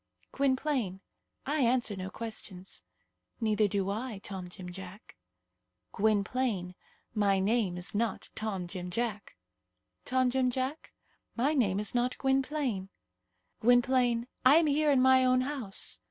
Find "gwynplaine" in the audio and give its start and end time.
0.31-0.99, 5.91-6.73, 12.17-12.89, 13.59-14.25